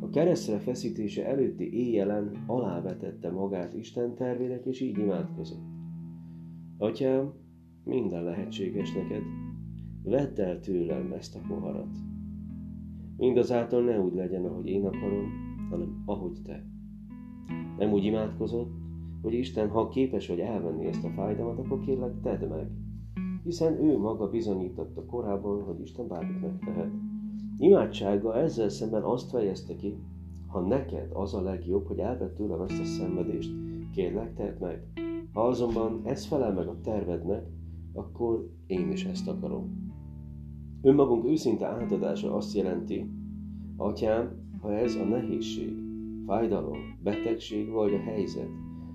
A 0.05 0.09
keresztre 0.09 0.57
feszítése 0.57 1.25
előtti 1.25 1.73
éjjelen 1.73 2.43
alávetette 2.47 3.31
magát 3.31 3.73
Isten 3.73 4.15
tervének, 4.15 4.65
és 4.65 4.81
így 4.81 4.97
imádkozott. 4.97 5.63
Atyám, 6.77 7.33
minden 7.83 8.23
lehetséges 8.23 8.93
neked, 8.93 9.21
vedd 10.03 10.41
el 10.41 10.59
tőlem 10.59 11.11
ezt 11.11 11.35
a 11.35 11.39
poharat. 11.47 11.95
Mindazáltal 13.17 13.83
ne 13.83 13.99
úgy 13.99 14.13
legyen, 14.13 14.45
ahogy 14.45 14.67
én 14.67 14.85
akarom, 14.85 15.29
hanem 15.69 16.03
ahogy 16.05 16.41
te. 16.43 16.65
Nem 17.77 17.91
úgy 17.91 18.03
imádkozott, 18.03 18.73
hogy 19.21 19.33
Isten, 19.33 19.69
ha 19.69 19.87
képes 19.87 20.27
vagy 20.27 20.39
elvenni 20.39 20.85
ezt 20.85 21.03
a 21.03 21.09
fájdalmat, 21.09 21.65
akkor 21.65 21.79
kérlek, 21.79 22.21
tedd 22.21 22.47
meg. 22.49 22.67
Hiszen 23.43 23.73
ő 23.73 23.97
maga 23.97 24.29
bizonyította 24.29 25.05
korábban, 25.05 25.63
hogy 25.63 25.81
Isten 25.81 26.07
bármit 26.07 26.41
megtehet. 26.41 26.91
Imádsága 27.57 28.35
ezzel 28.37 28.69
szemben 28.69 29.03
azt 29.03 29.29
fejezte 29.29 29.75
ki, 29.75 29.97
ha 30.47 30.59
neked 30.59 31.09
az 31.13 31.33
a 31.33 31.41
legjobb, 31.41 31.87
hogy 31.87 31.99
elvett 31.99 32.35
tőlem 32.35 32.61
ezt 32.61 32.79
a 32.79 32.85
szenvedést, 32.85 33.51
kérlek, 33.91 34.33
tedd 34.33 34.59
meg. 34.59 34.83
Ha 35.33 35.41
azonban 35.41 36.01
ez 36.03 36.25
felel 36.25 36.53
meg 36.53 36.67
a 36.67 36.79
tervednek, 36.81 37.45
akkor 37.93 38.49
én 38.67 38.91
is 38.91 39.05
ezt 39.05 39.27
akarom. 39.27 39.93
Önmagunk 40.81 41.25
őszinte 41.25 41.65
átadása 41.65 42.35
azt 42.35 42.55
jelenti, 42.55 43.09
Atyám, 43.77 44.31
ha 44.61 44.73
ez 44.73 44.95
a 44.95 45.03
nehézség, 45.03 45.73
fájdalom, 46.25 46.77
betegség 47.03 47.69
vagy 47.69 47.93
a 47.93 47.99
helyzet 47.99 48.49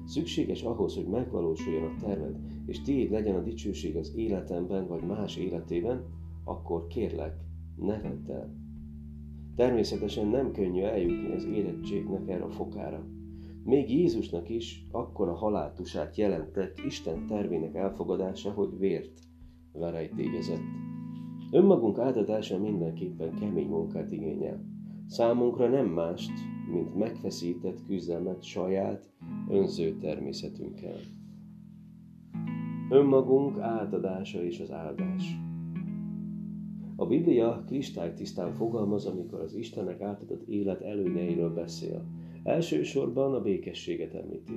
szükséges 0.04 0.62
ahhoz, 0.62 0.94
hogy 0.94 1.06
megvalósuljon 1.06 1.84
a 1.84 2.00
terved, 2.00 2.36
és 2.66 2.80
tiéd 2.80 3.10
legyen 3.10 3.34
a 3.34 3.42
dicsőség 3.42 3.96
az 3.96 4.12
életemben 4.16 4.86
vagy 4.86 5.02
más 5.02 5.36
életében, 5.36 6.04
akkor 6.44 6.86
kérlek, 6.86 7.36
ne 7.76 8.00
vedd. 8.00 8.48
Természetesen 9.56 10.26
nem 10.26 10.52
könnyű 10.52 10.82
eljutni 10.82 11.34
az 11.34 11.44
érettségnek 11.44 12.28
erre 12.28 12.44
a 12.44 12.50
fokára. 12.50 13.06
Még 13.64 13.90
Jézusnak 13.90 14.48
is 14.48 14.86
akkor 14.90 15.28
a 15.28 15.34
haláltusát 15.34 16.16
jelentett 16.16 16.78
Isten 16.86 17.26
tervének 17.26 17.74
elfogadása, 17.74 18.50
hogy 18.50 18.78
vért 18.78 19.20
verejtégezett. 19.72 20.62
Önmagunk 21.50 21.98
átadása 21.98 22.58
mindenképpen 22.58 23.34
kemény 23.34 23.68
munkát 23.68 24.12
igényel. 24.12 24.64
Számunkra 25.06 25.68
nem 25.68 25.86
mást, 25.86 26.32
mint 26.72 26.94
megfeszített 26.94 27.86
küzdelmet 27.86 28.42
saját, 28.42 29.10
önző 29.48 29.96
természetünkkel. 29.96 30.96
Önmagunk 32.90 33.58
átadása 33.58 34.44
és 34.44 34.60
az 34.60 34.70
áldás. 34.70 35.38
A 37.00 37.06
Biblia 37.06 37.64
kristálytisztán 37.66 38.52
fogalmaz, 38.52 39.06
amikor 39.06 39.40
az 39.40 39.54
Istennek 39.54 40.00
átadott 40.00 40.48
élet 40.48 40.80
előnyeiről 40.80 41.54
beszél. 41.54 42.04
Elsősorban 42.42 43.34
a 43.34 43.40
békességet 43.40 44.14
említi. 44.14 44.52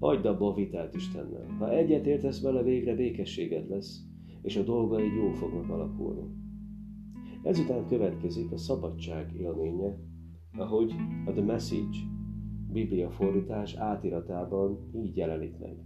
Hagyd 0.00 0.24
abba 0.24 0.48
a 0.48 0.54
vitát 0.54 0.94
Istennel. 0.94 1.46
Ha 1.58 1.70
egyet 1.70 2.06
értesz 2.06 2.42
vele, 2.42 2.62
végre 2.62 2.94
békességed 2.94 3.68
lesz, 3.68 4.02
és 4.42 4.56
a 4.56 4.62
dolgaid 4.62 5.14
jó 5.14 5.30
fognak 5.30 5.68
alakulni. 5.70 6.22
Ezután 7.42 7.86
következik 7.88 8.52
a 8.52 8.56
szabadság 8.56 9.34
élménye, 9.40 9.98
ahogy 10.56 10.92
a 11.26 11.30
The 11.32 11.44
Message 11.44 11.98
Biblia 12.72 13.10
fordítás 13.10 13.74
átiratában 13.74 14.90
így 14.92 15.16
jelenik 15.16 15.58
meg. 15.58 15.76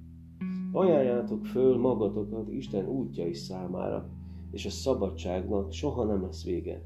Ajánljátok 0.73 1.47
föl 1.47 1.77
magatokat 1.77 2.53
Isten 2.53 2.89
útjai 2.89 3.35
számára, 3.35 4.18
és 4.51 4.67
a 4.67 4.71
szabadságnak 4.71 5.73
soha 5.73 6.05
nem 6.05 6.23
lesz 6.23 6.45
vége. 6.45 6.85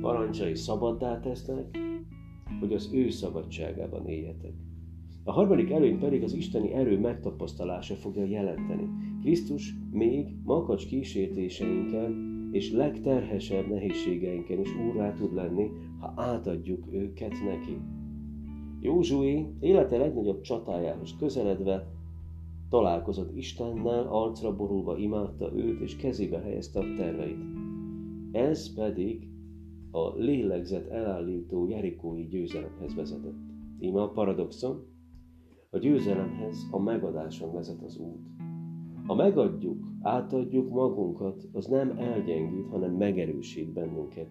Parancsai 0.00 0.54
szabaddá 0.54 1.20
tesznek, 1.20 1.78
hogy 2.60 2.72
az 2.72 2.90
ő 2.92 3.10
szabadságában 3.10 4.06
éljetek. 4.06 4.52
A 5.24 5.32
harmadik 5.32 5.70
előny 5.70 5.98
pedig 5.98 6.22
az 6.22 6.32
isteni 6.32 6.72
erő 6.72 6.98
megtapasztalása 6.98 7.94
fogja 7.94 8.24
jelenteni. 8.24 8.88
Krisztus 9.20 9.74
még 9.90 10.26
makacs 10.44 10.86
kísértéseinken 10.86 12.34
és 12.52 12.72
legterhesebb 12.72 13.68
nehézségeinken 13.68 14.60
is 14.60 14.68
úrrá 14.76 15.12
tud 15.12 15.34
lenni, 15.34 15.70
ha 16.00 16.12
átadjuk 16.16 16.86
őket 16.92 17.32
neki. 17.44 17.76
Józsué 18.80 19.46
élete 19.60 19.96
legnagyobb 19.96 20.40
csatájához 20.40 21.14
közeledve 21.18 21.86
találkozott 22.68 23.36
Istennel, 23.36 24.06
arcra 24.08 24.56
borulva 24.56 24.96
imádta 24.96 25.52
őt, 25.54 25.80
és 25.80 25.96
kezébe 25.96 26.38
helyezte 26.38 26.80
a 26.80 26.94
terveit. 26.96 27.44
Ez 28.32 28.74
pedig 28.74 29.28
a 29.90 30.16
lélegzet 30.16 30.88
elállító 30.88 31.68
jerikói 31.68 32.26
győzelemhez 32.26 32.94
vezetett. 32.94 33.38
Íme 33.78 34.02
a 34.02 34.10
paradoxon, 34.10 34.84
a 35.70 35.78
győzelemhez 35.78 36.66
a 36.70 36.78
megadáson 36.78 37.52
vezet 37.52 37.82
az 37.82 37.98
út. 37.98 38.26
Ha 39.06 39.14
megadjuk, 39.14 39.84
átadjuk 40.00 40.70
magunkat, 40.70 41.48
az 41.52 41.66
nem 41.66 41.90
elgyengít, 41.98 42.68
hanem 42.70 42.92
megerősít 42.92 43.72
bennünket. 43.72 44.28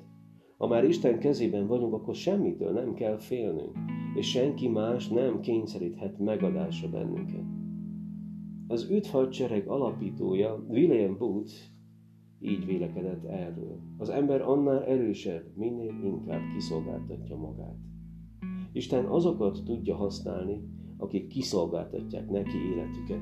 Ha 0.58 0.68
már 0.68 0.84
Isten 0.84 1.20
kezében 1.20 1.68
vagyunk, 1.68 1.94
akkor 1.94 2.16
semmitől 2.16 2.72
nem 2.72 2.94
kell 2.94 3.18
félnünk, 3.18 3.78
és 4.16 4.30
senki 4.30 4.68
más 4.68 5.08
nem 5.08 5.40
kényszeríthet 5.40 6.20
megadásra 6.20 6.90
bennünket. 6.90 7.65
Az 8.68 8.90
üdvhadsereg 8.90 9.68
alapítója 9.68 10.66
William 10.68 11.18
Booth 11.18 11.54
így 12.40 12.66
vélekedett 12.66 13.24
erről. 13.24 13.80
Az 13.98 14.10
ember 14.10 14.42
annál 14.42 14.84
erősebb, 14.84 15.44
minél 15.56 15.94
inkább 16.04 16.42
kiszolgáltatja 16.54 17.36
magát. 17.36 17.78
Isten 18.72 19.06
azokat 19.06 19.62
tudja 19.66 19.96
használni, 19.96 20.62
akik 20.98 21.28
kiszolgáltatják 21.28 22.30
neki 22.30 22.58
életüket. 22.74 23.22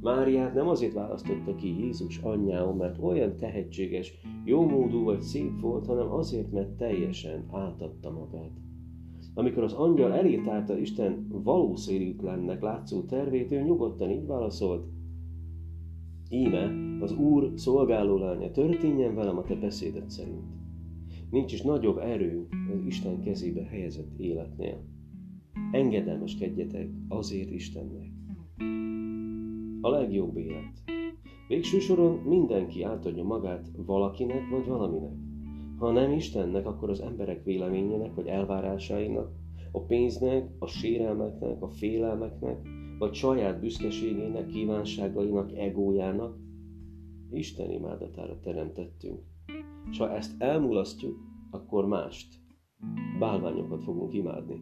Máriát 0.00 0.54
nem 0.54 0.68
azért 0.68 0.92
választotta 0.92 1.54
ki 1.54 1.78
Jézus 1.78 2.18
anyjául, 2.18 2.74
mert 2.74 2.98
olyan 3.02 3.36
tehetséges, 3.36 4.14
jómódú 4.44 5.04
vagy 5.04 5.20
szép 5.20 5.60
volt, 5.60 5.86
hanem 5.86 6.12
azért, 6.12 6.52
mert 6.52 6.76
teljesen 6.76 7.48
átadta 7.50 8.10
magát. 8.10 8.52
Amikor 9.38 9.62
az 9.62 9.72
angyal 9.72 10.12
elétálta 10.12 10.78
Isten 10.78 11.26
valószínűtlennek 11.28 12.62
látszó 12.62 13.02
tervét, 13.02 13.52
ő 13.52 13.62
nyugodtan 13.62 14.10
így 14.10 14.26
válaszolt, 14.26 14.86
Íme, 16.30 16.72
az 17.00 17.12
Úr 17.12 17.52
szolgáló 17.54 18.16
lánya, 18.16 18.50
történjen 18.50 19.14
velem 19.14 19.38
a 19.38 19.42
te 19.42 19.54
beszédet 19.54 20.10
szerint. 20.10 20.42
Nincs 21.30 21.52
is 21.52 21.62
nagyobb 21.62 21.98
erő 21.98 22.48
az 22.74 22.86
Isten 22.86 23.20
kezébe 23.20 23.62
helyezett 23.62 24.18
életnél. 24.18 24.84
Engedelmeskedjetek 25.72 26.88
azért 27.08 27.50
Istennek. 27.50 28.10
A 29.80 29.88
legjobb 29.90 30.36
élet. 30.36 30.82
Végső 31.48 31.78
soron 31.78 32.16
mindenki 32.16 32.82
átadja 32.82 33.24
magát 33.24 33.70
valakinek 33.86 34.48
vagy 34.50 34.66
valaminek. 34.66 35.27
Ha 35.78 35.92
nem 35.92 36.12
Istennek, 36.12 36.66
akkor 36.66 36.90
az 36.90 37.00
emberek 37.00 37.44
véleményének 37.44 38.14
vagy 38.14 38.26
elvárásainak, 38.26 39.30
a 39.72 39.80
pénznek, 39.80 40.50
a 40.58 40.66
sérelmeknek, 40.66 41.62
a 41.62 41.68
félelmeknek, 41.68 42.68
vagy 42.98 43.14
saját 43.14 43.60
büszkeségének, 43.60 44.46
kívánságainak, 44.46 45.52
egójának, 45.52 46.36
Isten 47.30 47.70
imádatára 47.70 48.40
teremtettünk. 48.40 49.20
És 49.90 49.98
ha 49.98 50.10
ezt 50.10 50.42
elmulasztjuk, 50.42 51.16
akkor 51.50 51.86
mást, 51.86 52.34
bálványokat 53.18 53.82
fogunk 53.82 54.14
imádni. 54.14 54.60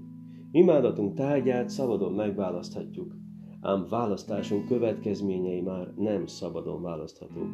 Imádatunk 0.50 1.14
tárgyát 1.14 1.68
szabadon 1.68 2.12
megválaszthatjuk, 2.12 3.14
ám 3.61 3.87
választásunk 3.90 4.66
következményei 4.66 5.61
már 5.61 5.94
nem 5.96 6.26
szabadon 6.26 6.82
választhatók. 6.82 7.50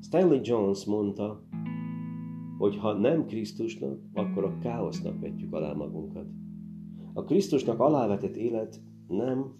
Stanley 0.00 0.40
Jones 0.42 0.84
mondta, 0.84 1.42
hogy 2.66 2.76
ha 2.76 2.92
nem 2.92 3.26
Krisztusnak, 3.26 3.98
akkor 4.14 4.44
a 4.44 4.58
káosznak 4.58 5.20
vetjük 5.20 5.52
alá 5.52 5.72
magunkat. 5.72 6.26
A 7.12 7.24
Krisztusnak 7.24 7.80
alávetett 7.80 8.36
élet 8.36 8.80
nem 9.08 9.54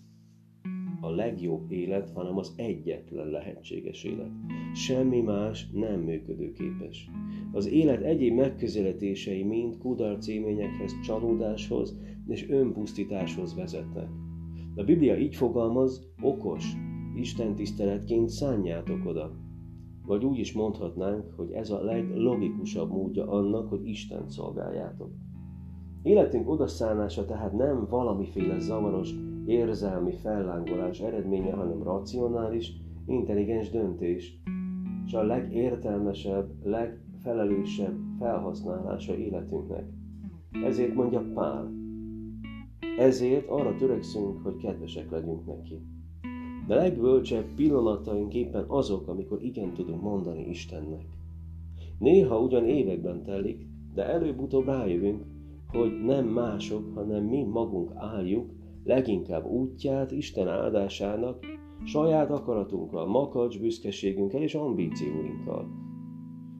a 1.01 1.11
legjobb 1.11 1.71
élet, 1.71 2.11
hanem 2.11 2.37
az 2.37 2.53
egyetlen 2.57 3.27
lehetséges 3.27 4.05
élet. 4.05 4.31
Semmi 4.75 5.21
más 5.21 5.71
nem 5.71 6.01
működőképes. 6.01 7.11
Az 7.53 7.67
élet 7.67 8.03
egyéb 8.03 8.35
megközelítései 8.35 9.43
mind 9.43 9.79
kudarc 9.79 10.27
élményekhez, 10.27 11.01
csalódáshoz 11.05 11.99
és 12.27 12.49
önpusztításhoz 12.49 13.55
vezetnek. 13.55 14.09
A 14.75 14.85
Biblia 14.85 15.19
így 15.19 15.35
fogalmaz, 15.35 16.13
okos, 16.23 16.73
Isten 17.15 17.55
tiszteletként 17.55 18.29
szánjátok 18.29 19.07
oda. 19.07 19.46
Vagy 20.07 20.25
úgy 20.25 20.39
is 20.39 20.53
mondhatnánk, 20.53 21.33
hogy 21.37 21.51
ez 21.51 21.71
a 21.71 21.83
leglogikusabb 21.83 22.91
módja 22.91 23.27
annak, 23.27 23.69
hogy 23.69 23.89
Isten 23.89 24.29
szolgáljátok. 24.29 25.11
Életünk 26.03 26.51
odaszállása 26.51 27.25
tehát 27.25 27.53
nem 27.53 27.87
valamiféle 27.91 28.59
zavaros 28.59 29.11
érzelmi 29.47 30.13
fellángolás 30.13 31.01
eredménye, 31.01 31.53
hanem 31.53 31.83
racionális, 31.83 32.73
intelligens 33.07 33.71
döntés, 33.71 34.41
és 35.07 35.13
a 35.13 35.23
legértelmesebb, 35.23 36.51
legfelelősebb 36.65 37.99
felhasználása 38.19 39.17
életünknek. 39.17 39.85
Ezért 40.65 40.95
mondja 40.95 41.31
Pál, 41.35 41.73
ezért 42.99 43.49
arra 43.49 43.75
törekszünk, 43.75 44.43
hogy 44.43 44.57
kedvesek 44.57 45.11
legyünk 45.11 45.47
neki. 45.47 45.96
De 46.67 46.75
legbölcsebb 46.75 47.55
pillanataink 47.57 48.35
éppen 48.35 48.65
azok, 48.69 49.09
amikor 49.09 49.43
igen 49.43 49.73
tudunk 49.73 50.03
mondani 50.03 50.49
Istennek. 50.49 51.07
Néha 51.99 52.41
ugyan 52.41 52.65
években 52.65 53.23
telik, 53.23 53.67
de 53.95 54.05
előbb-utóbb 54.05 54.67
rájövünk, 54.67 55.25
hogy 55.69 56.05
nem 56.05 56.27
mások, 56.27 56.95
hanem 56.95 57.25
mi 57.25 57.45
magunk 57.45 57.91
álljuk 57.95 58.51
leginkább 58.85 59.47
útját 59.47 60.11
Isten 60.11 60.49
áldásának, 60.49 61.45
saját 61.85 62.31
akaratunkkal, 62.31 63.07
makacs 63.07 63.61
büszkeségünkkel 63.61 64.43
és 64.43 64.55
ambícióinkkal. 64.55 65.69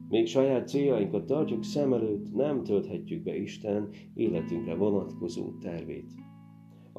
Még 0.09 0.27
saját 0.27 0.67
céljainkat 0.67 1.25
tartjuk 1.25 1.63
szem 1.63 1.93
előtt, 1.93 2.33
nem 2.33 2.63
tölthetjük 2.63 3.23
be 3.23 3.35
Isten 3.35 3.89
életünkre 4.13 4.75
vonatkozó 4.75 5.51
tervét. 5.61 6.11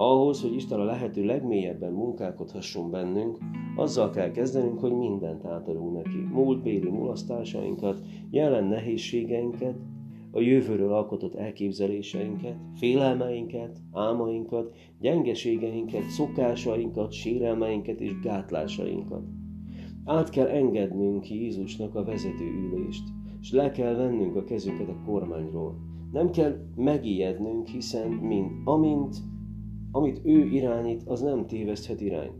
Ahhoz, 0.01 0.43
hogy 0.43 0.55
Isten 0.55 0.81
a 0.81 0.85
lehető 0.85 1.25
legmélyebben 1.25 1.93
munkálkodhasson 1.93 2.91
bennünk, 2.91 3.39
azzal 3.77 4.11
kell 4.11 4.31
kezdenünk, 4.31 4.81
hogy 4.81 4.93
mindent 4.93 5.45
átadunk 5.45 5.93
neki. 5.93 6.19
Múltbéli 6.33 6.89
mulasztásainkat, 6.89 8.01
jelen 8.31 8.65
nehézségeinket, 8.65 9.77
a 10.31 10.41
jövőről 10.41 10.93
alkotott 10.93 11.35
elképzeléseinket, 11.35 12.57
félelmeinket, 12.75 13.79
álmainkat, 13.93 14.75
gyengeségeinket, 15.01 16.09
szokásainkat, 16.09 17.13
sérelmeinket 17.13 18.01
és 18.01 18.21
gátlásainkat. 18.21 19.23
Át 20.05 20.31
kell 20.31 20.47
engednünk 20.47 21.31
Jézusnak 21.31 21.95
a 21.95 22.05
vezető 22.05 22.45
ülést, 22.45 23.05
és 23.41 23.53
le 23.53 23.71
kell 23.71 23.95
vennünk 23.95 24.37
a 24.37 24.45
kezünket 24.45 24.89
a 24.89 25.03
kormányról. 25.07 25.79
Nem 26.13 26.31
kell 26.31 26.57
megijednünk, 26.77 27.67
hiszen 27.67 28.11
mind, 28.11 28.51
amint, 28.65 29.17
amit 29.99 30.21
ő 30.25 30.45
irányít, 30.45 31.03
az 31.05 31.21
nem 31.21 31.47
téveszthet 31.47 32.01
irányt. 32.01 32.33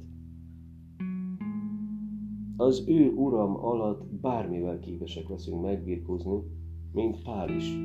Az 2.57 2.85
ő 2.89 3.11
uram 3.11 3.57
alatt 3.65 4.05
bármivel 4.21 4.79
képesek 4.79 5.29
leszünk 5.29 5.63
megbírkozni, 5.63 6.39
mint 6.93 7.23
Pál 7.23 7.57
is. 7.57 7.79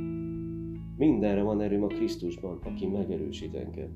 Mindenre 0.97 1.41
van 1.41 1.61
erőm 1.61 1.83
a 1.83 1.87
Krisztusban, 1.87 2.59
aki 2.63 2.87
megerősít 2.87 3.55
engem. 3.55 3.89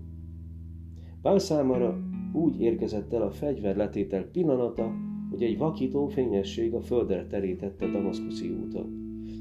Pál 1.21 1.39
számára 1.39 1.99
úgy 2.33 2.61
érkezett 2.61 3.13
el 3.13 3.21
a 3.21 3.31
fegyverletétel 3.31 4.23
pillanata, 4.23 4.91
hogy 5.29 5.43
egy 5.43 5.57
vakító 5.57 6.07
fényesség 6.07 6.73
a 6.73 6.81
földre 6.81 7.27
terítette 7.27 7.87
Damaszkuszi 7.87 8.49
úton. 8.49 8.85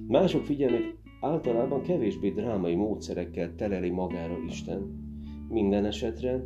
Mások 0.09 0.45
figyelmét 0.45 0.97
általában 1.21 1.83
kevésbé 1.83 2.31
drámai 2.31 2.75
módszerekkel 2.75 3.55
teleli 3.55 3.91
magára 3.91 4.39
Isten. 4.47 5.06
Minden 5.49 5.85
esetre 5.85 6.45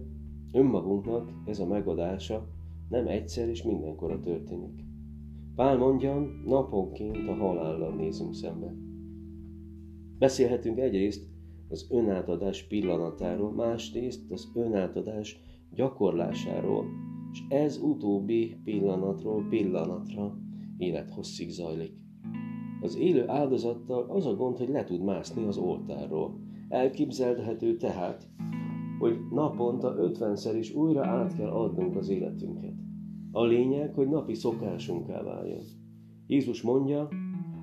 önmagunknak 0.53 1.33
ez 1.47 1.59
a 1.59 1.67
megadása 1.67 2.49
nem 2.89 3.07
egyszer 3.07 3.49
és 3.49 3.63
mindenkora 3.63 4.21
történik. 4.21 4.85
Pál 5.55 5.77
mondja, 5.77 6.27
naponként 6.45 7.29
a 7.29 7.35
halállal 7.35 7.95
nézünk 7.95 8.35
szembe. 8.35 8.75
Beszélhetünk 10.19 10.79
egyrészt 10.79 11.29
az 11.69 11.87
önátadás 11.91 12.67
pillanatáról, 12.67 13.53
másrészt 13.53 14.31
az 14.31 14.51
önátadás 14.55 15.41
gyakorlásáról, 15.75 16.85
és 17.33 17.43
ez 17.49 17.79
utóbbi 17.83 18.57
pillanatról 18.65 19.47
pillanatra 19.49 20.39
élethosszig 20.79 21.51
zajlik. 21.51 21.93
Az 22.81 22.97
élő 22.97 23.29
áldozattal 23.29 24.11
az 24.11 24.27
a 24.27 24.35
gond, 24.35 24.59
hogy 24.59 24.69
le 24.69 24.85
tud 24.85 25.03
mászni 25.03 25.45
az 25.45 25.57
oltárról. 25.57 26.39
Elképzelhető 26.69 27.77
tehát, 27.77 28.29
hogy 29.01 29.19
naponta 29.31 29.95
ötvenszer 29.97 30.57
is 30.57 30.75
újra 30.75 31.07
át 31.07 31.37
kell 31.37 31.51
adnunk 31.51 31.97
az 31.97 32.09
életünket. 32.09 32.75
A 33.33 33.45
lényeg, 33.45 33.95
hogy 33.95 34.09
napi 34.09 34.35
szokásunká 34.35 35.23
váljon. 35.23 35.61
Jézus 36.27 36.63
mondja, 36.63 37.09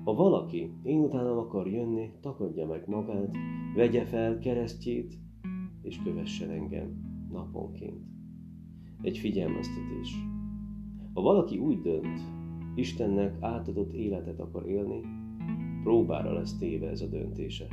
ha 0.04 0.14
valaki 0.14 0.72
én 0.82 0.98
utánam 0.98 1.38
akar 1.38 1.68
jönni, 1.68 2.10
takadja 2.20 2.66
meg 2.66 2.82
magát, 2.86 3.36
vegye 3.74 4.04
fel 4.04 4.38
keresztjét, 4.38 5.14
és 5.82 6.02
kövessen 6.02 6.50
engem 6.50 7.00
naponként. 7.32 8.06
Egy 9.02 9.18
figyelmeztetés. 9.18 10.14
Ha 11.12 11.20
valaki 11.20 11.58
úgy 11.58 11.80
dönt, 11.80 12.20
Istennek 12.74 13.36
átadott 13.40 13.92
életet 13.92 14.40
akar 14.40 14.68
élni, 14.68 15.00
próbára 15.82 16.32
lesz 16.32 16.58
téve 16.58 16.88
ez 16.88 17.00
a 17.00 17.06
döntése. 17.06 17.66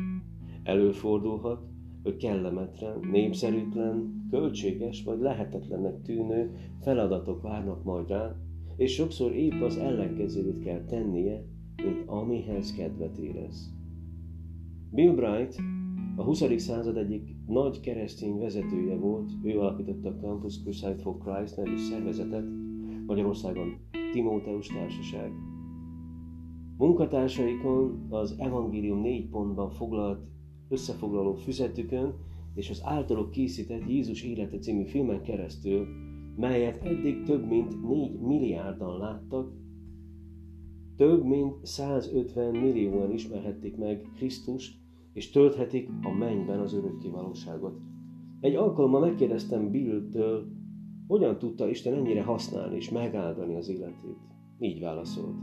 Előfordulhat, 0.63 1.74
kellemetlen, 2.13 2.99
népszerűtlen, 3.11 4.25
költséges 4.29 5.03
vagy 5.03 5.19
lehetetlennek 5.19 6.01
tűnő 6.01 6.51
feladatok 6.81 7.41
várnak 7.41 7.83
majd 7.83 8.07
rá, 8.07 8.35
és 8.77 8.93
sokszor 8.93 9.35
épp 9.35 9.61
az 9.61 9.77
ellenkezőt 9.77 10.63
kell 10.63 10.83
tennie, 10.83 11.43
mint 11.83 12.03
amihez 12.05 12.73
kedvet 12.73 13.17
érez. 13.17 13.73
Bill 14.91 15.13
Bright 15.13 15.55
a 16.15 16.23
20. 16.23 16.43
század 16.57 16.97
egyik 16.97 17.35
nagy 17.47 17.79
keresztény 17.79 18.37
vezetője 18.37 18.95
volt, 18.95 19.31
ő 19.43 19.59
alapította 19.59 20.09
a 20.09 20.15
Campus 20.15 20.61
Crusade 20.61 20.97
for 20.97 21.17
Christ 21.17 21.57
nevű 21.57 21.77
szervezetet, 21.77 22.45
Magyarországon 23.05 23.77
Timóteus 24.11 24.67
Társaság. 24.67 25.31
Munkatársaikon 26.77 28.05
az 28.09 28.35
Evangélium 28.39 29.01
négy 29.01 29.29
pontban 29.29 29.69
foglalt 29.69 30.27
összefoglaló 30.69 31.33
füzetükön 31.33 32.13
és 32.55 32.69
az 32.69 32.81
általuk 32.83 33.31
készített 33.31 33.87
Jézus 33.87 34.23
élete 34.23 34.57
című 34.57 34.83
filmen 34.85 35.21
keresztül, 35.21 35.87
melyet 36.35 36.83
eddig 36.83 37.23
több 37.23 37.47
mint 37.47 37.87
4 37.87 38.19
milliárdan 38.19 38.97
láttak, 38.97 39.51
több 40.95 41.23
mint 41.23 41.65
150 41.65 42.55
millióan 42.55 43.11
ismerhették 43.11 43.77
meg 43.77 44.09
Krisztust, 44.15 44.83
és 45.13 45.29
tölthetik 45.29 45.89
a 46.01 46.09
mennyben 46.09 46.59
az 46.59 46.73
örökké 46.73 47.09
valóságot. 47.09 47.79
Egy 48.39 48.55
alkalommal 48.55 48.99
megkérdeztem 48.99 49.71
Bill-től, 49.71 50.45
hogyan 51.07 51.37
tudta 51.37 51.69
Isten 51.69 51.93
ennyire 51.93 52.23
használni 52.23 52.75
és 52.75 52.89
megáldani 52.89 53.55
az 53.55 53.69
életét. 53.69 54.17
Így 54.59 54.79
válaszolt. 54.79 55.35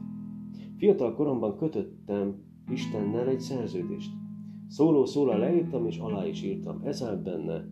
Fiatal 0.76 1.14
koromban 1.14 1.56
kötöttem 1.56 2.34
Istennel 2.70 3.28
egy 3.28 3.40
szerződést. 3.40 4.21
Szóló 4.72 5.04
szóla 5.04 5.36
leírtam 5.36 5.86
és 5.86 5.98
alá 5.98 6.26
is 6.26 6.42
írtam. 6.42 6.80
Ez 6.84 7.04
benne. 7.24 7.68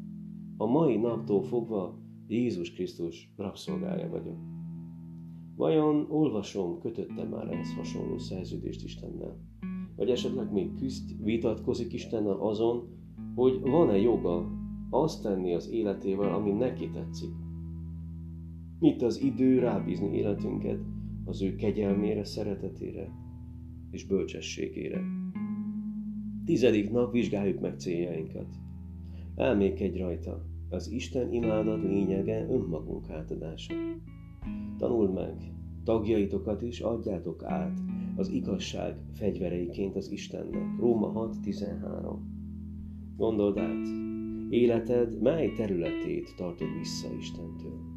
A 0.57 0.67
mai 0.67 0.97
naptól 0.97 1.43
fogva 1.43 1.99
Jézus 2.27 2.73
Krisztus 2.73 3.33
rabszolgája 3.37 4.09
vagyok. 4.09 4.39
Vajon 5.57 6.07
olvasom, 6.11 6.79
kötöttem 6.81 7.29
már 7.29 7.49
ehhez 7.49 7.75
hasonló 7.75 8.19
szerződést 8.19 8.85
Istennel? 8.85 9.37
Vagy 9.97 10.11
esetleg 10.11 10.53
még 10.53 10.75
küzd, 10.75 11.25
vitatkozik 11.25 11.93
Istennel 11.93 12.39
azon, 12.41 12.89
hogy 13.35 13.61
van-e 13.61 13.97
joga 13.97 14.51
azt 14.91 15.23
tenni 15.23 15.55
az 15.55 15.71
életével, 15.71 16.35
ami 16.35 16.51
neki 16.51 16.91
tetszik. 16.91 17.35
Itt 18.81 19.03
az 19.03 19.23
idő 19.23 19.59
rábízni 19.59 20.17
életünket 20.17 20.81
az 21.25 21.43
ő 21.43 21.55
kegyelmére, 21.55 22.25
szeretetére 22.25 23.11
és 23.91 24.07
bölcsességére. 24.07 25.20
Tizedik 26.51 26.91
nap 26.91 27.13
vizsgáljuk 27.13 27.61
meg 27.61 27.79
céljainkat. 27.79 28.47
Elmékedj 29.37 29.99
rajta. 29.99 30.45
Az 30.69 30.91
Isten 30.91 31.33
imádat 31.33 31.83
lényege 31.83 32.47
önmagunk 32.49 33.11
átadása. 33.11 33.75
Tanuld 34.79 35.13
meg, 35.13 35.53
tagjaitokat 35.85 36.63
is 36.63 36.81
adjátok 36.81 37.43
át 37.45 37.79
az 38.17 38.29
igazság 38.29 38.97
fegyvereiként 39.13 39.97
az 39.97 40.11
Istennek. 40.11 40.79
Róma 40.79 41.29
6.13 41.45 42.17
Gondold 43.17 43.59
át, 43.59 43.87
életed 44.49 45.21
mely 45.21 45.53
területét 45.53 46.35
tartod 46.37 46.69
vissza 46.79 47.09
Istentől? 47.19 47.90